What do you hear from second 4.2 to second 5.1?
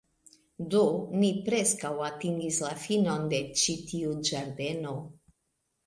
ĝardeno